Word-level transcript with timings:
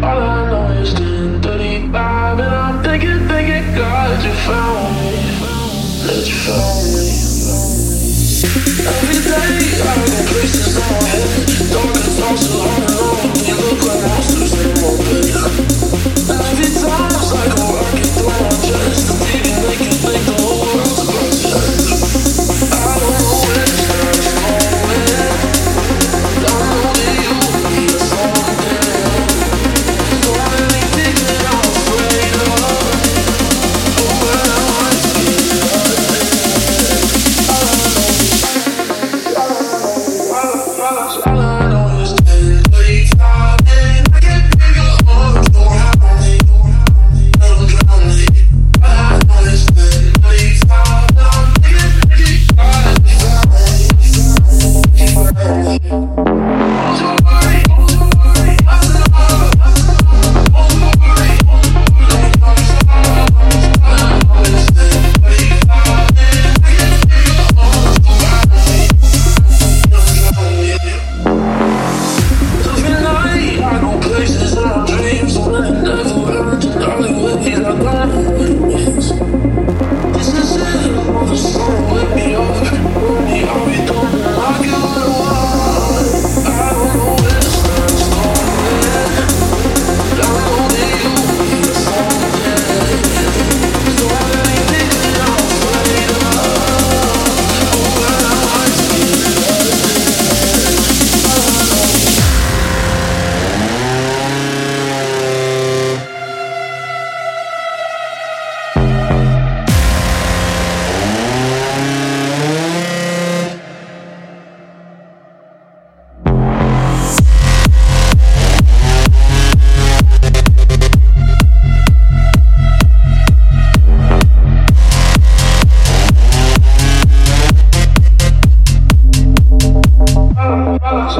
Bye. 0.00 0.43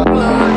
love. 0.06 0.53